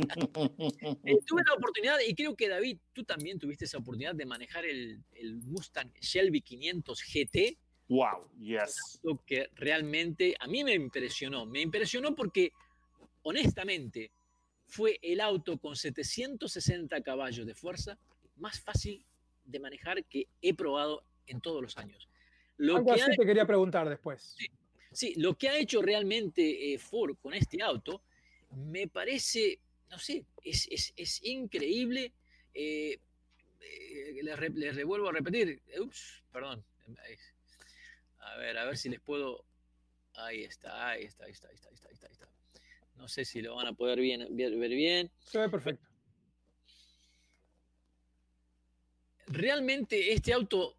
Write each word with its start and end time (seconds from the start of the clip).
Eh, 1.04 1.18
tuve 1.26 1.42
la 1.46 1.54
oportunidad, 1.54 1.98
y 2.06 2.14
creo 2.14 2.36
que 2.36 2.48
David, 2.48 2.78
tú 2.92 3.04
también 3.04 3.38
tuviste 3.38 3.64
esa 3.64 3.78
oportunidad 3.78 4.14
de 4.14 4.26
manejar 4.26 4.64
el, 4.64 5.02
el 5.12 5.36
Mustang 5.36 5.92
Shelby 6.00 6.40
500 6.40 7.02
GT. 7.02 7.58
Wow, 7.88 8.30
yes. 8.38 9.00
Que 9.26 9.50
realmente 9.54 10.36
a 10.38 10.46
mí 10.46 10.62
me 10.62 10.74
impresionó. 10.74 11.46
Me 11.46 11.60
impresionó 11.60 12.14
porque, 12.14 12.52
honestamente, 13.22 14.12
fue 14.66 14.98
el 15.02 15.20
auto 15.20 15.58
con 15.58 15.76
760 15.76 17.00
caballos 17.02 17.46
de 17.46 17.54
fuerza 17.54 17.98
más 18.36 18.60
fácil 18.60 19.04
de 19.44 19.58
manejar 19.58 20.04
que 20.04 20.28
he 20.40 20.54
probado 20.54 21.04
en 21.26 21.40
todos 21.40 21.62
los 21.62 21.76
años. 21.76 22.08
Lo 22.56 22.76
Algo 22.76 22.92
así 22.92 23.10
te 23.16 23.26
quería 23.26 23.46
preguntar 23.46 23.88
después. 23.88 24.36
Sí, 24.92 25.14
lo 25.16 25.36
que 25.36 25.48
ha 25.48 25.56
hecho 25.56 25.82
realmente 25.82 26.74
eh, 26.74 26.78
Ford 26.78 27.16
con 27.20 27.34
este 27.34 27.62
auto 27.62 28.02
me 28.50 28.88
parece, 28.88 29.60
no 29.90 29.98
sé, 29.98 30.24
es, 30.44 31.20
increíble. 31.24 32.12
Eh, 32.54 32.98
eh, 33.60 34.20
les, 34.22 34.74
revuelvo 34.74 35.08
a 35.08 35.12
repetir. 35.12 35.60
Ups, 35.78 36.22
perdón. 36.32 36.64
A 38.18 38.36
ver, 38.36 38.56
a 38.58 38.64
ver 38.64 38.76
si 38.76 38.88
les 38.88 39.00
puedo. 39.00 39.44
Ahí 40.14 40.44
está, 40.44 40.90
ahí 40.90 41.04
está, 41.04 41.24
ahí 41.24 41.32
está, 41.32 41.48
ahí 41.48 41.54
está, 41.54 41.68
ahí 41.68 41.74
está, 41.74 42.06
ahí 42.06 42.12
está. 42.12 42.28
No 42.96 43.08
sé 43.08 43.24
si 43.24 43.40
lo 43.40 43.54
van 43.56 43.66
a 43.66 43.72
poder 43.72 43.98
ver 43.98 44.70
bien. 44.70 45.10
Se 45.24 45.38
ve 45.38 45.48
perfecto. 45.48 45.88
Realmente 49.26 50.12
este 50.12 50.32
auto 50.32 50.76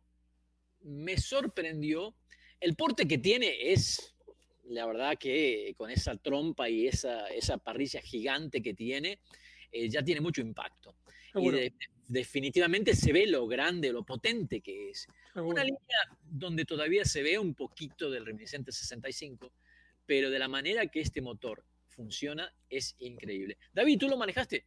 me 0.82 1.18
sorprendió. 1.18 2.16
El 2.60 2.76
porte 2.76 3.08
que 3.08 3.18
tiene 3.18 3.72
es, 3.72 4.14
la 4.66 4.86
verdad 4.86 5.18
que 5.18 5.74
con 5.78 5.90
esa 5.90 6.16
trompa 6.18 6.70
y 6.70 6.88
esa, 6.88 7.28
esa 7.28 7.58
parrilla 7.58 8.02
gigante 8.02 8.62
que 8.62 8.74
tiene, 8.74 9.20
eh, 9.72 9.90
ya 9.90 10.04
tiene 10.04 10.22
mucho 10.22 10.42
impacto. 10.42 10.96
Y 11.36 11.72
definitivamente 12.08 12.94
se 12.94 13.14
ve 13.14 13.26
lo 13.26 13.48
grande, 13.48 13.94
lo 13.94 14.04
potente 14.04 14.60
que 14.60 14.90
es. 14.90 15.08
Una 15.36 15.64
línea 15.64 15.80
donde 16.24 16.66
todavía 16.66 17.06
se 17.06 17.24
ve 17.24 17.40
un 17.40 17.54
poquito 17.56 18.10
del 18.10 18.26
reminiscente 18.26 18.72
65, 18.72 19.54
pero 20.06 20.30
de 20.30 20.40
la 20.40 20.50
manera 20.50 20.88
que 20.88 21.00
este 21.00 21.22
motor 21.22 21.64
funciona 21.88 22.54
es 22.70 22.96
increíble. 23.00 23.58
David, 23.72 24.00
¿tú 24.00 24.10
lo 24.10 24.18
manejaste? 24.18 24.66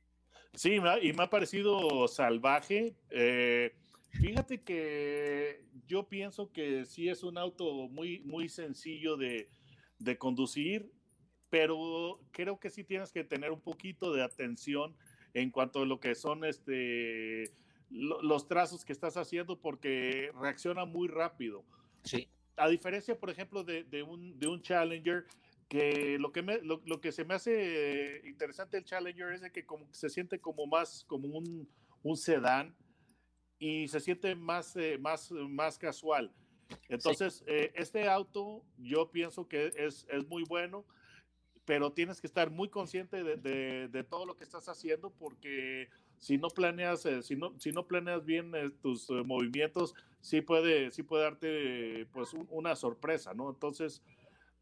Sí, 0.54 0.74
y 0.76 1.12
me 1.12 1.22
ha 1.22 1.28
parecido 1.28 2.08
salvaje. 2.08 2.94
Eh, 3.10 3.74
Fíjate 4.20 4.62
que 4.62 5.64
yo 5.86 6.08
pienso 6.08 6.52
que 6.52 6.84
sí 6.84 7.08
es 7.08 7.24
un 7.24 7.36
auto 7.36 7.88
muy, 7.88 8.20
muy 8.20 8.48
sencillo 8.48 9.16
de, 9.16 9.48
conducir, 10.18 10.90
pero 11.50 12.20
creo 12.32 12.58
que 12.58 12.70
sí 12.70 12.84
tienes 12.84 13.12
que 13.12 13.24
tener 13.24 13.52
un 13.52 13.60
poquito 13.60 14.12
de 14.12 14.22
atención 14.22 14.94
en 15.34 15.50
cuanto 15.50 15.82
a 15.82 15.86
lo 15.86 16.00
que 16.00 16.14
son 16.14 16.44
este, 16.44 17.52
los 17.90 18.48
trazos 18.48 18.84
que 18.84 18.92
estás 18.92 19.16
haciendo 19.16 19.60
porque 19.60 20.30
reacciona 20.40 20.84
muy 20.84 21.08
rápido. 21.08 21.64
Sí. 22.02 22.28
A 22.56 22.68
diferencia, 22.68 23.18
por 23.18 23.30
ejemplo, 23.30 23.64
de, 23.64 24.02
un, 24.02 24.38
de 24.38 24.46
un 24.46 24.62
Challenger, 24.62 25.26
que 25.68 26.18
lo 26.18 26.32
que, 26.32 26.42
me, 26.42 26.60
lo, 26.60 27.00
que 27.00 27.10
se 27.10 27.24
me 27.24 27.34
hace 27.34 28.22
interesante 28.24 28.76
el 28.76 28.84
Challenger 28.84 29.32
es 29.32 29.40
de 29.40 29.50
que 29.50 29.64
como, 29.64 29.92
se 29.92 30.08
siente 30.08 30.40
como 30.40 30.66
más 30.66 31.04
como 31.08 31.28
un, 31.28 31.68
un 32.02 32.16
sedán 32.16 32.76
y 33.58 33.88
se 33.88 33.98
siente 34.00 34.34
más, 34.34 34.76
eh, 34.76 34.98
más, 34.98 35.30
más 35.32 35.78
casual. 35.78 36.32
Entonces, 36.88 37.44
eh, 37.46 37.72
este 37.74 38.08
auto 38.08 38.62
yo 38.78 39.10
pienso 39.10 39.48
que 39.48 39.72
es, 39.76 40.06
es, 40.10 40.26
muy 40.28 40.44
bueno, 40.44 40.84
pero 41.64 41.92
tienes 41.92 42.20
que 42.20 42.26
estar 42.26 42.50
muy 42.50 42.68
consciente 42.68 43.22
de, 43.22 43.88
de, 43.88 44.04
todo 44.04 44.26
lo 44.26 44.36
que 44.36 44.44
estás 44.44 44.68
haciendo 44.68 45.10
porque 45.10 45.88
si 46.18 46.38
no 46.38 46.48
planeas, 46.48 47.06
eh, 47.06 47.22
si, 47.22 47.36
no, 47.36 47.58
si 47.58 47.72
no 47.72 47.86
planeas 47.86 48.24
bien 48.24 48.52
tus 48.82 49.10
movimientos, 49.10 49.94
sí 50.20 50.40
puede, 50.40 50.90
sí 50.90 51.02
puede 51.02 51.24
darte 51.24 52.06
pues 52.12 52.34
una 52.50 52.76
sorpresa, 52.76 53.34
¿no? 53.34 53.50
Entonces, 53.50 54.02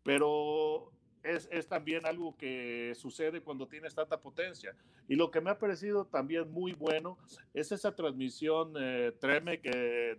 pero 0.03 0.93
es, 1.23 1.69
también 1.69 2.07
algo 2.07 2.37
que 2.37 2.93
sucede 2.97 3.43
cuando 3.43 3.69
tienes 3.69 3.95
tanta 3.95 4.21
potencia. 4.21 4.75
Y 5.09 5.17
lo 5.17 5.31
que 5.31 5.41
me 5.41 5.51
ha 5.51 5.59
parecido 5.59 6.05
también 6.07 6.51
muy 6.51 6.73
bueno 6.73 7.19
es 7.55 7.73
esa 7.73 7.95
transmisión 7.95 8.75
eh, 8.79 9.13
Tremec 9.21 9.63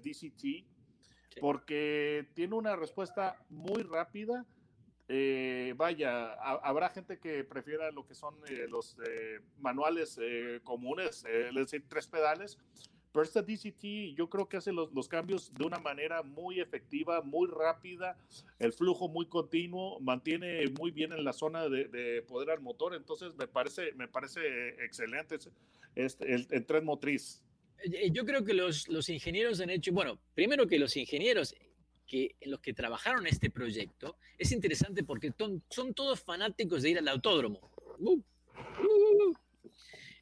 DCT, 0.02 0.66
porque 1.40 2.28
tiene 2.34 2.56
una 2.56 2.76
respuesta 2.76 3.38
muy 3.50 3.84
rápida. 3.84 4.46
Eh, 5.10 5.74
vaya, 5.76 6.34
habrá 6.34 6.90
gente 6.90 7.20
que 7.20 7.44
prefiera 7.44 7.92
lo 7.92 8.06
que 8.06 8.16
son 8.16 8.36
eh, 8.48 8.68
los 8.70 8.98
eh, 9.06 9.42
manuales 9.60 10.18
comunes, 10.64 11.26
es 11.26 11.54
decir, 11.54 11.86
tres 11.90 12.08
pedales, 12.08 12.58
pero 13.12 13.24
esta 13.24 13.44
DCT 13.44 14.16
yo 14.16 14.28
creo 14.28 14.50
que 14.50 14.58
hace 14.58 14.74
los, 14.74 14.92
los, 14.92 15.08
cambios 15.08 15.54
de 15.54 15.66
una 15.66 15.78
manera 15.78 16.24
muy 16.24 16.60
efectiva, 16.60 17.22
muy 17.22 17.48
rápida, 17.48 18.18
el 18.58 18.74
flujo 18.74 19.08
muy 19.08 19.28
continuo, 19.28 20.00
mantiene 20.00 20.68
muy 20.80 20.90
bien 20.90 21.14
en 21.14 21.24
la 21.24 21.32
zona 21.32 21.70
de, 21.70 21.90
de 21.90 22.24
poder 22.24 22.50
al 22.50 22.62
motor, 22.62 22.96
entonces 22.96 23.36
me 23.36 23.48
parece, 23.48 23.92
me 23.94 24.08
parece 24.08 24.70
excelente 24.84 25.38
este, 25.96 26.34
el, 26.34 26.48
el, 26.50 26.66
tren 26.66 26.86
motriz. 26.86 27.44
Eh, 27.84 28.10
yo 28.12 28.26
creo 28.26 28.44
que 28.44 28.54
los, 28.54 28.88
los 28.88 29.10
ingenieros 29.10 29.60
han 29.60 29.70
hecho, 29.70 29.92
bueno, 29.92 30.20
primero 30.34 30.68
que 30.68 30.80
los 30.80 30.96
ingenieros 30.98 31.56
que 32.08 32.36
los 32.46 32.60
que 32.60 32.74
trabajaron 32.74 33.26
este 33.28 33.50
proyecto, 33.50 34.18
es 34.38 34.52
interesante 34.52 35.04
porque 35.04 35.34
son, 35.38 35.64
son 35.70 35.94
todos 35.94 36.20
fanáticos 36.20 36.84
de 36.84 36.92
ir 36.92 36.98
al 37.00 37.08
autódromo. 37.08 37.72
Uh, 37.98 38.12
uh, 38.12 39.30
uh, 39.30 39.34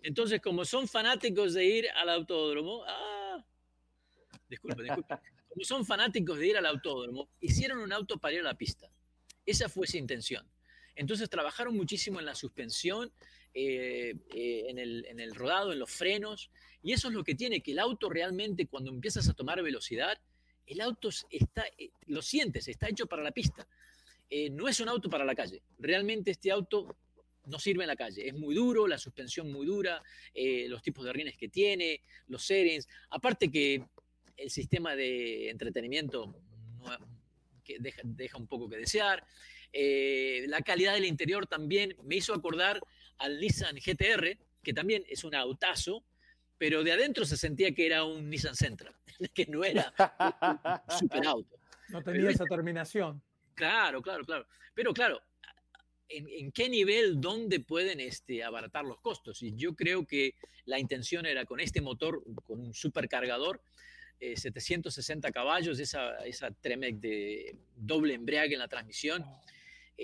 entonces, 0.04 0.42
como 0.42 0.66
son 0.66 0.88
fanáticos 0.88 1.54
de 1.54 1.66
ir 1.66 1.90
al 1.96 2.10
autódromo, 2.10 2.84
ah, 2.88 3.44
disculpe, 4.48 4.84
disculpe, 4.84 5.16
como 5.50 5.64
son 5.64 5.86
fanáticos 5.86 6.40
de 6.40 6.48
ir 6.48 6.58
al 6.58 6.66
autódromo, 6.66 7.30
hicieron 7.40 7.80
un 7.80 7.92
auto 7.92 8.18
para 8.18 8.36
ir 8.36 8.40
a 8.42 8.44
la 8.44 8.58
pista. 8.58 8.92
Esa 9.46 9.70
fue 9.70 9.88
su 9.88 9.98
intención. 9.98 10.48
Entonces 10.96 11.30
trabajaron 11.30 11.76
muchísimo 11.76 12.20
en 12.20 12.26
la 12.26 12.36
suspensión, 12.36 13.12
eh, 13.54 14.16
eh, 14.34 14.66
en, 14.68 14.80
el, 14.80 15.06
en, 15.08 15.20
el, 15.20 15.36
rodado, 15.36 15.72
en 15.74 15.80
los 15.80 15.92
frenos, 15.92 16.50
y 16.82 16.94
eso 16.94 17.10
es 17.10 17.14
lo 17.14 17.24
que 17.24 17.36
tiene, 17.36 17.62
que 17.62 17.72
el 17.72 17.80
auto 17.80 18.10
realmente 18.10 18.68
cuando 18.68 18.92
empiezas 18.92 19.28
a 19.30 19.34
tomar 19.34 19.62
velocidad, 19.62 20.18
el 20.66 20.82
auto 20.82 21.10
está, 21.30 21.66
eh, 21.78 21.92
lo 22.08 22.22
sientes, 22.22 22.68
está 22.68 22.88
hecho 22.90 23.08
para 23.08 23.24
la 23.24 23.32
pista. 23.32 23.68
no 24.52 24.68
es 24.68 24.80
un 24.80 24.88
auto 24.88 25.10
para 25.10 25.26
la 25.26 25.36
calle. 25.36 25.62
Realmente 25.78 26.32
este 26.32 26.52
auto 26.52 26.96
no 27.46 27.60
sirve 27.60 27.84
en 27.84 27.88
la 27.88 27.96
calle. 27.96 28.28
Es 28.28 28.34
muy 28.34 28.56
duro, 28.56 28.88
la 28.88 28.98
suspensión 28.98 29.52
muy 29.52 29.66
dura, 29.66 30.02
eh, 30.34 30.68
los 30.68 30.82
tipos 30.82 31.06
de 31.06 31.14
rines 31.14 31.38
que 31.38 31.50
tiene, 31.50 32.02
los 32.28 32.44
settings. 32.44 32.88
Aparte 33.10 33.50
que 33.50 33.84
el 34.38 34.50
sistema 34.50 34.96
de 34.96 35.50
entretenimiento 35.50 36.36
que 37.64 37.78
deja, 37.80 38.38
un 38.38 38.48
poco 38.48 38.70
que 38.70 38.78
desear. 38.78 39.26
Eh, 39.74 40.46
la 40.48 40.62
calidad 40.62 40.94
del 40.94 41.06
interior 41.06 41.48
también 41.48 41.96
me 42.04 42.18
hizo 42.18 42.34
acordar 42.34 42.82
al 43.18 43.40
Nissan 43.40 43.76
GTR, 43.76 44.38
que 44.64 44.74
también 44.74 45.04
es 45.08 45.24
un 45.24 45.36
autazo, 45.36 46.04
pero 46.58 46.84
de 46.84 46.92
adentro 46.92 47.26
se 47.26 47.38
sentía 47.38 47.74
que 47.74 47.86
era 47.86 48.04
un 48.04 48.30
Nissan 48.30 48.56
Sentra, 48.56 48.94
que 49.34 49.46
no 49.46 49.64
era 49.64 49.94
un 50.88 50.98
super 50.98 51.26
auto. 51.26 51.58
No 51.90 52.02
tenía 52.02 52.30
esa 52.30 52.46
terminación. 52.46 53.22
Claro, 53.56 54.02
claro, 54.02 54.24
claro. 54.24 54.48
Pero 54.74 54.94
claro, 54.94 55.22
en, 56.10 56.52
qué 56.52 56.70
nivel, 56.70 57.20
dónde 57.20 57.60
pueden 57.60 58.00
este, 58.00 58.44
abaratar 58.44 58.86
los 58.86 59.00
costos. 59.00 59.42
Y 59.44 59.56
yo 59.56 59.76
creo 59.76 60.06
que 60.06 60.36
la 60.66 60.80
intención 60.80 61.26
era 61.26 61.46
con 61.46 61.60
este 61.60 61.82
motor, 61.82 62.24
con 62.44 62.60
un 62.60 62.74
supercargador, 62.74 63.62
760 64.20 65.28
eh, 65.28 65.32
caballos, 65.32 65.80
esa, 65.80 66.18
esa 66.26 66.52
Tremec 66.52 66.98
de 66.98 67.56
doble 67.76 68.14
embrague 68.14 68.54
en 68.54 68.60
la 68.60 68.68
transmisión, 68.68 69.26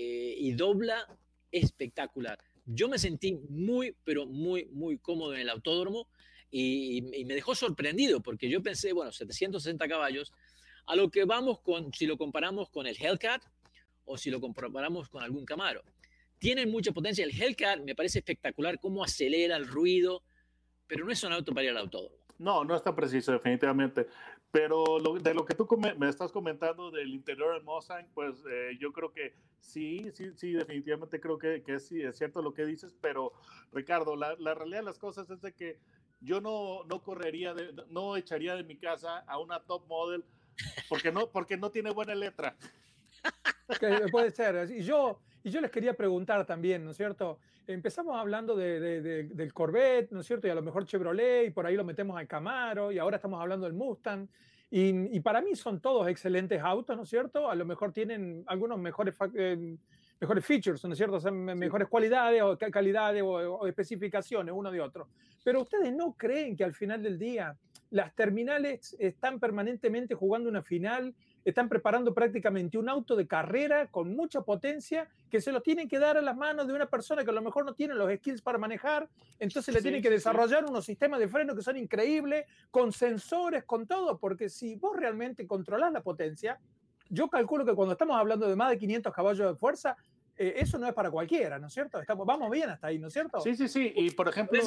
eh, 0.00 0.36
y 0.38 0.52
dobla 0.52 1.08
espectacular. 1.50 2.38
Yo 2.64 2.88
me 2.88 2.98
sentí 2.98 3.34
muy, 3.48 3.96
pero 4.04 4.26
muy, 4.26 4.66
muy 4.66 4.98
cómodo 4.98 5.34
en 5.34 5.40
el 5.40 5.48
autódromo 5.50 6.06
y, 6.52 7.02
me 7.26 7.34
dejó 7.34 7.56
sorprendido 7.56 8.20
porque 8.20 8.48
yo 8.48 8.62
pensé, 8.62 8.92
bueno, 8.92 9.10
760 9.10 9.88
caballos, 9.88 10.32
a 10.86 10.94
lo 10.94 11.10
que 11.10 11.24
vamos 11.24 11.58
con, 11.62 11.92
si 11.92 12.06
lo 12.06 12.16
comparamos 12.16 12.70
con 12.70 12.86
el 12.86 12.96
Hellcat 12.96 13.42
o 14.04 14.16
si 14.16 14.30
lo 14.30 14.40
comparamos 14.40 15.08
con 15.08 15.24
algún 15.24 15.44
Camaro 15.44 15.82
tienen 16.38 16.70
mucha 16.70 16.92
potencia. 16.92 17.24
El 17.24 17.32
Hellcat 17.32 17.80
me 17.80 17.96
parece 17.96 18.20
espectacular 18.20 18.78
cómo 18.78 19.02
acelera 19.02 19.56
el 19.56 19.66
ruido, 19.66 20.22
pero 20.86 21.04
no 21.04 21.10
es 21.10 21.24
un 21.24 21.32
auto 21.32 21.52
para 21.52 21.66
ir 21.66 21.76
autódromo. 21.76 22.16
No, 22.38 22.64
no 22.64 22.76
está 22.76 22.94
preciso, 22.94 23.32
definitivamente. 23.32 24.06
Pero 24.50 24.84
de 25.20 25.34
lo 25.34 25.44
que 25.44 25.54
tú 25.54 25.68
me 25.76 26.08
estás 26.08 26.32
comentando 26.32 26.90
del 26.90 27.12
interior 27.12 27.52
del 27.52 27.62
Mustang, 27.62 28.06
pues 28.14 28.42
eh, 28.50 28.78
yo 28.80 28.92
creo 28.92 29.12
que 29.12 29.34
sí, 29.60 30.10
sí, 30.14 30.30
sí, 30.36 30.52
definitivamente 30.52 31.20
creo 31.20 31.38
que, 31.38 31.62
es 31.66 31.92
cierto 32.16 32.40
lo 32.40 32.54
que 32.54 32.64
dices, 32.64 32.96
pero 33.00 33.32
Ricardo, 33.72 34.16
la, 34.16 34.34
la 34.38 34.54
realidad 34.54 34.78
de 34.78 34.86
las 34.86 34.98
cosas 34.98 35.28
es 35.28 35.42
de 35.42 35.52
que 35.52 35.78
yo 36.20 36.40
no, 36.40 36.84
no 36.84 37.02
correría, 37.02 37.52
de, 37.52 37.74
no 37.90 38.16
echaría 38.16 38.56
de 38.56 38.64
mi 38.64 38.76
casa 38.76 39.18
a 39.26 39.38
una 39.38 39.60
top 39.60 39.86
model 39.86 40.24
porque 40.88 41.12
no, 41.12 41.30
porque 41.30 41.56
no 41.56 41.70
tiene 41.70 41.90
buena 41.90 42.14
letra. 42.14 42.56
puede 44.12 44.30
ser. 44.30 44.70
Y 44.70 44.82
yo, 44.82 45.20
Y 45.48 45.50
yo 45.50 45.62
les 45.62 45.70
quería 45.70 45.94
preguntar 45.94 46.44
también, 46.44 46.84
¿no 46.84 46.90
es 46.90 46.98
cierto? 46.98 47.38
Empezamos 47.66 48.14
hablando 48.20 48.54
del 48.54 49.50
Corvette, 49.54 50.12
¿no 50.12 50.20
es 50.20 50.26
cierto? 50.26 50.46
Y 50.46 50.50
a 50.50 50.54
lo 50.54 50.60
mejor 50.60 50.84
Chevrolet, 50.84 51.46
y 51.46 51.50
por 51.50 51.64
ahí 51.64 51.74
lo 51.74 51.84
metemos 51.84 52.18
al 52.18 52.26
Camaro, 52.26 52.92
y 52.92 52.98
ahora 52.98 53.16
estamos 53.16 53.40
hablando 53.40 53.64
del 53.64 53.72
Mustang. 53.72 54.28
Y, 54.70 55.18
para 55.20 55.40
mí 55.40 55.56
son 55.56 55.80
todos 55.80 56.06
excelentes 56.08 56.60
autos, 56.60 56.94
¿no 56.94 57.04
es 57.04 57.08
cierto? 57.08 57.50
A 57.50 57.54
lo 57.54 57.64
mejor 57.64 57.94
tienen 57.94 58.44
algunos 58.46 58.78
mejores, 58.78 59.14
eh, 59.36 59.78
mejores 60.20 60.44
features, 60.44 60.84
¿no 60.84 60.92
es 60.92 60.98
cierto? 60.98 61.16
O 61.16 61.20
sea, 61.20 61.30
mejores 61.30 61.88
cualidades 61.88 62.42
o 62.42 62.58
calidades 62.58 63.22
o, 63.24 63.66
especificaciones 63.66 64.52
uno 64.54 64.70
de 64.70 64.82
otro. 64.82 65.08
Pero 65.42 65.62
ustedes 65.62 65.94
no 65.94 66.12
creen 66.12 66.56
que 66.56 66.64
al 66.64 66.74
final 66.74 67.02
del 67.02 67.18
día 67.18 67.56
las 67.88 68.14
terminales 68.14 68.94
están 68.98 69.40
permanentemente 69.40 70.14
jugando 70.14 70.50
una 70.50 70.60
final 70.60 71.14
están 71.44 71.68
preparando 71.68 72.12
prácticamente 72.12 72.78
un 72.78 72.88
auto 72.88 73.16
de 73.16 73.26
carrera 73.26 73.86
con 73.86 74.14
mucha 74.14 74.42
potencia 74.42 75.08
que 75.30 75.40
se 75.40 75.52
lo 75.52 75.62
tienen 75.62 75.88
que 75.88 75.98
dar 75.98 76.16
a 76.16 76.22
las 76.22 76.36
manos 76.36 76.66
de 76.66 76.72
una 76.72 76.86
persona 76.86 77.24
que 77.24 77.30
a 77.30 77.34
lo 77.34 77.42
mejor 77.42 77.64
no 77.64 77.74
tiene 77.74 77.94
los 77.94 78.12
skills 78.16 78.42
para 78.42 78.58
manejar, 78.58 79.08
entonces 79.38 79.74
le 79.74 79.82
tienen 79.82 80.02
que 80.02 80.10
desarrollar 80.10 80.64
unos 80.64 80.84
sistemas 80.84 81.20
de 81.20 81.28
freno 81.28 81.54
que 81.54 81.62
son 81.62 81.76
increíbles, 81.76 82.46
con 82.70 82.92
sensores, 82.92 83.64
con 83.64 83.86
todo, 83.86 84.18
porque 84.18 84.48
si 84.48 84.76
vos 84.76 84.96
realmente 84.96 85.46
controlás 85.46 85.92
la 85.92 86.02
potencia, 86.02 86.58
yo 87.08 87.28
calculo 87.28 87.64
que 87.64 87.74
cuando 87.74 87.92
estamos 87.92 88.16
hablando 88.16 88.48
de 88.48 88.56
más 88.56 88.70
de 88.70 88.78
500 88.78 89.12
caballos 89.12 89.52
de 89.52 89.58
fuerza, 89.58 89.96
eh, 90.36 90.54
eso 90.56 90.78
no 90.78 90.86
es 90.86 90.94
para 90.94 91.10
cualquiera, 91.10 91.58
¿no 91.58 91.66
es 91.66 91.74
cierto? 91.74 92.00
Estamos, 92.00 92.26
vamos 92.26 92.50
bien 92.50 92.70
hasta 92.70 92.88
ahí, 92.88 92.98
¿no 92.98 93.08
es 93.08 93.12
cierto? 93.12 93.40
Sí, 93.40 93.56
sí, 93.56 93.68
sí. 93.68 93.92
Y 93.96 94.10
por 94.10 94.28
ejemplo, 94.28 94.60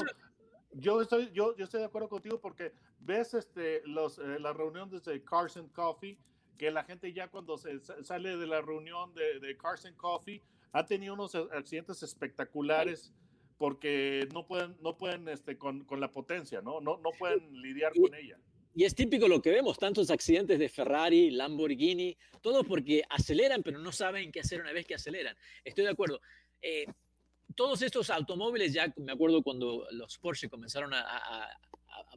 yo 0.73 1.01
estoy, 1.01 1.31
yo, 1.31 1.55
yo 1.55 1.65
estoy 1.65 1.81
de 1.81 1.85
acuerdo 1.85 2.09
contigo 2.09 2.39
porque 2.39 2.73
ves 2.99 3.33
este, 3.33 3.81
los, 3.85 4.19
eh, 4.19 4.39
las 4.39 4.55
reuniones 4.55 5.03
de 5.03 5.23
Carson 5.23 5.69
Coffee 5.69 6.17
que 6.61 6.69
la 6.69 6.83
gente 6.83 7.11
ya 7.11 7.27
cuando 7.27 7.57
se 7.57 7.79
sale 8.03 8.37
de 8.37 8.45
la 8.45 8.61
reunión 8.61 9.15
de, 9.15 9.39
de 9.39 9.57
Carson 9.57 9.95
Coffee 9.95 10.43
ha 10.73 10.85
tenido 10.85 11.15
unos 11.15 11.33
accidentes 11.33 12.03
espectaculares 12.03 13.11
porque 13.57 14.29
no 14.31 14.45
pueden, 14.45 14.77
no 14.79 14.95
pueden 14.95 15.27
este, 15.27 15.57
con, 15.57 15.85
con 15.85 15.99
la 15.99 16.11
potencia, 16.11 16.61
¿no? 16.61 16.79
No, 16.79 16.99
no 16.99 17.09
pueden 17.17 17.59
lidiar 17.63 17.93
con 17.99 18.13
ella. 18.13 18.37
Y 18.75 18.83
es 18.83 18.93
típico 18.93 19.27
lo 19.27 19.41
que 19.41 19.49
vemos, 19.49 19.79
tantos 19.79 20.11
accidentes 20.11 20.59
de 20.59 20.69
Ferrari, 20.69 21.31
Lamborghini, 21.31 22.15
todo 22.41 22.63
porque 22.63 23.01
aceleran, 23.09 23.63
pero 23.63 23.79
no 23.79 23.91
saben 23.91 24.31
qué 24.31 24.41
hacer 24.41 24.61
una 24.61 24.71
vez 24.71 24.85
que 24.85 24.93
aceleran. 24.93 25.35
Estoy 25.63 25.85
de 25.85 25.89
acuerdo. 25.89 26.21
Eh, 26.61 26.85
todos 27.55 27.81
estos 27.81 28.11
automóviles, 28.11 28.71
ya 28.71 28.93
me 28.97 29.13
acuerdo 29.13 29.41
cuando 29.41 29.87
los 29.89 30.19
Porsche 30.19 30.47
comenzaron 30.47 30.93
a, 30.93 31.01
a, 31.01 31.49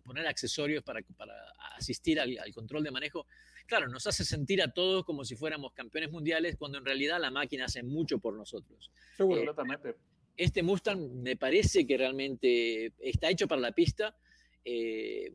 poner 0.05 0.27
accesorios 0.27 0.85
para, 0.85 1.01
para 1.17 1.35
asistir 1.77 2.21
al, 2.21 2.39
al, 2.39 2.55
control 2.55 2.85
de 2.85 2.91
manejo, 2.91 3.27
claro, 3.67 3.89
nos 3.89 4.07
hace 4.07 4.25
sentir 4.25 4.63
a 4.63 4.73
todos 4.73 5.05
como 5.05 5.25
si 5.25 5.35
fuéramos 5.35 5.73
campeones 5.73 6.11
mundiales, 6.11 6.57
cuando 6.57 6.79
en 6.79 6.85
realidad 6.85 7.21
la 7.21 7.31
máquina 7.31 7.65
hace 7.65 7.83
mucho 7.83 8.19
por 8.19 8.35
nosotros. 8.35 8.91
Seguro, 9.17 9.43
eh, 9.43 9.95
Este 10.37 10.63
Mustang 10.63 11.23
me 11.23 11.37
parece 11.37 11.87
que 11.87 11.97
realmente 11.97 12.93
está 12.99 13.31
hecho 13.31 13.49
para 13.49 13.61
la 13.61 13.73
pista. 13.73 14.17
Eh, 14.65 15.33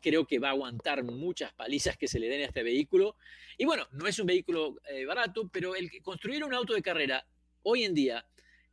creo 0.00 0.26
que 0.26 0.38
va 0.38 0.48
a 0.48 0.52
aguantar 0.52 1.04
muchas 1.04 1.52
palizas 1.52 1.96
que 1.96 2.08
se 2.08 2.18
le 2.18 2.28
den 2.28 2.42
a 2.42 2.46
este 2.46 2.62
vehículo. 2.62 3.16
Y 3.58 3.64
bueno, 3.64 3.86
no 3.92 4.06
es 4.06 4.18
un 4.18 4.26
vehículo 4.26 4.80
eh, 4.88 5.04
barato, 5.04 5.48
pero 5.52 5.76
el 5.76 5.90
construir 6.02 6.42
un 6.44 6.54
auto 6.54 6.72
de 6.72 6.82
carrera 6.82 7.26
hoy 7.62 7.84
en 7.84 7.94
día, 7.94 8.26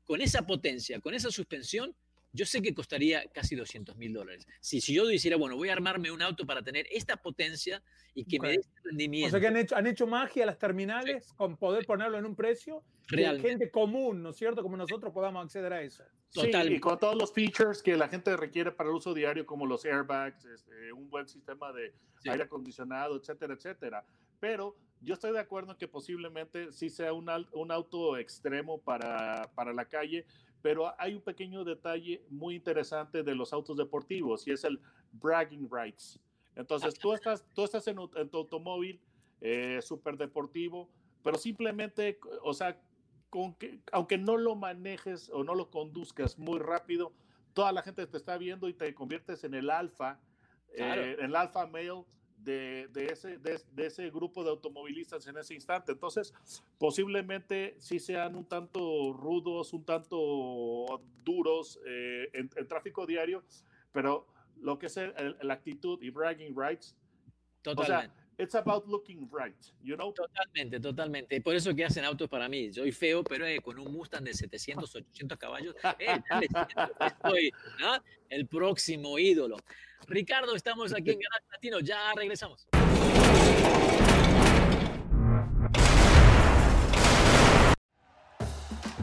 con 0.06 0.22
esa 0.22 0.46
potencia, 0.46 1.02
con 1.02 1.14
esa 1.14 1.30
suspensión, 1.30 1.94
yo 2.38 2.46
sé 2.46 2.62
que 2.62 2.74
costaría 2.74 3.26
casi 3.34 3.56
200 3.56 3.98
mil 3.98 4.14
dólares. 4.14 4.48
Si, 4.62 4.80
si 4.80 4.94
yo 4.94 5.08
dijera, 5.08 5.38
bueno, 5.38 5.58
voy 5.58 5.70
a 5.70 5.74
armarme 5.74 6.12
un 6.12 6.22
auto 6.22 6.46
para 6.46 6.62
tener 6.62 6.86
esta 6.92 7.18
potencia 7.18 7.82
y 8.14 8.26
que 8.26 8.40
me 8.40 8.50
dé 8.50 8.56
este 8.56 8.80
rendimiento. 8.84 9.28
O 9.28 9.32
sea 9.32 9.40
que 9.40 9.48
han 9.48 9.58
hecho, 9.58 9.76
han 9.76 9.88
hecho 9.88 10.06
magia 10.06 10.46
las 10.46 10.60
terminales 10.60 11.34
con 11.34 11.58
poder 11.58 11.86
ponerlo 11.86 12.18
en 12.20 12.26
un 12.26 12.36
precio 12.36 12.84
que 13.08 13.40
gente 13.40 13.72
común, 13.72 14.22
¿no 14.22 14.30
es 14.30 14.36
cierto? 14.36 14.62
Como 14.62 14.78
nosotros 14.78 15.12
podamos 15.14 15.44
acceder 15.44 15.74
a 15.74 15.82
eso. 15.82 16.04
Total. 16.32 16.72
y 16.72 16.80
con 16.80 17.00
todos 17.00 17.16
los 17.16 17.34
features 17.34 17.82
que 17.82 17.96
la 17.96 18.08
gente 18.10 18.36
requiere 18.36 18.72
para 18.72 18.90
el 18.90 18.96
uso 18.96 19.14
diario, 19.14 19.46
como 19.46 19.66
los 19.66 19.86
airbags, 19.86 20.46
este, 20.46 20.92
un 20.92 21.10
buen 21.10 21.28
sistema 21.28 21.72
de 21.72 21.94
aire 22.26 22.44
acondicionado, 22.44 23.18
etcétera, 23.18 23.54
etcétera. 23.54 24.06
Pero 24.40 24.76
yo 25.02 25.14
estoy 25.14 25.32
de 25.32 25.40
acuerdo 25.40 25.72
en 25.72 25.78
que 25.78 25.88
posiblemente 25.88 26.72
sí 26.72 26.90
sea 26.90 27.14
un, 27.14 27.30
un 27.54 27.72
auto 27.72 28.18
extremo 28.18 28.80
para, 28.82 29.50
para 29.56 29.74
la 29.74 29.86
calle, 29.86 30.26
pero 30.62 30.94
hay 31.00 31.14
un 31.14 31.22
pequeño 31.22 31.64
detalle 31.64 32.24
muy 32.30 32.56
interesante 32.56 33.24
de 33.24 33.36
los 33.36 33.54
autos 33.54 33.78
deportivos 33.78 34.48
y 34.48 34.52
es 34.52 34.64
el 34.64 34.80
bragging 35.14 35.70
rights. 35.72 36.20
Entonces, 36.56 36.98
tú 36.98 37.14
estás, 37.14 37.46
tú 37.54 37.64
estás 37.64 37.88
en, 37.88 37.96
tu 37.96 38.38
automóvil 38.38 39.00
eh, 39.42 39.80
súper 39.82 40.18
deportivo, 40.18 40.90
pero 41.24 41.38
simplemente, 41.38 42.20
o 42.44 42.54
sea, 42.54 42.82
con 43.30 43.54
que, 43.56 43.80
aunque 43.92 44.18
no 44.18 44.38
lo 44.38 44.56
manejes 44.56 45.30
o 45.30 45.44
no 45.44 45.54
lo 45.54 45.70
conduzcas 45.70 46.40
muy 46.40 46.60
rápido, 46.60 47.14
toda 47.54 47.72
la 47.72 47.82
gente 47.82 48.08
te 48.08 48.18
está 48.18 48.38
viendo 48.38 48.68
y 48.70 48.74
te 48.74 48.94
conviertes 48.96 49.44
en 49.44 49.54
el 49.54 49.70
alfa, 49.70 50.20
eh, 50.74 51.16
en 51.20 51.26
el 51.26 51.36
alfa 51.36 51.68
male 51.68 52.04
de, 52.48 53.08
ese, 53.12 53.38
de, 53.38 53.86
ese 53.86 54.10
grupo 54.10 54.44
de 54.44 54.50
automovilistas 54.50 55.28
en 55.28 55.38
ese 55.38 55.54
instante. 55.54 55.92
Entonces, 55.92 56.34
posiblemente 56.78 57.76
sí 57.80 58.00
sean 58.00 58.36
un 58.36 58.46
tanto 58.46 59.14
rudos, 59.14 59.74
un 59.74 59.84
tanto 59.84 61.02
duros 61.26 61.80
eh, 61.86 62.30
en, 62.34 62.50
tráfico 62.68 63.06
diario, 63.06 63.44
pero 63.92 64.28
lo 64.62 64.80
que 64.80 64.86
es 64.88 64.98
la 65.42 65.54
actitud 65.54 66.02
y 66.02 66.10
bragging 66.10 66.56
rights. 66.56 66.96
Totalmente. 67.62 68.27
It's 68.38 68.56
about 68.56 68.88
looking 68.88 69.28
right, 69.32 69.56
you 69.84 69.96
know? 69.96 70.14
Totalmente, 70.14 70.80
totalmente. 70.80 71.42
Por 71.42 71.56
eso 71.56 71.74
que 71.76 71.84
hacen 71.84 72.06
autos 72.06 72.30
para 72.30 72.48
mí. 72.48 72.72
Soy 72.72 72.92
feo, 72.92 73.24
pero 73.24 73.46
eh, 73.46 73.60
con 73.60 73.80
un 73.80 73.92
Mustang 73.92 74.24
de 74.24 74.34
700, 74.34 74.96
800 74.96 75.38
caballos, 75.38 75.76
eh, 76.00 76.22
estoy 77.02 77.52
el 78.30 78.48
próximo 78.48 79.18
ídolo. 79.18 79.58
Ricardo, 80.08 80.56
estamos 80.56 80.94
aquí 80.94 81.12
en 81.12 81.20
Garage 81.22 81.46
Latino. 81.52 81.80
Ya 81.80 82.14
regresamos. 82.16 82.68